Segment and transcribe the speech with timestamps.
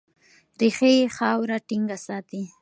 [0.59, 2.43] ریښې یې خاوره ټینګه ساتي.